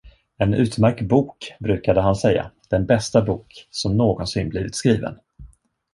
En 0.37 0.53
utmärkt 0.53 1.01
bok, 1.01 1.53
brukade 1.59 2.01
han 2.01 2.15
säga, 2.15 2.51
den 2.69 2.85
bästa 2.85 3.21
bok 3.21 3.67
som 3.69 3.97
någonsin 3.97 4.49
blivit 4.49 4.75
skriven! 4.75 5.19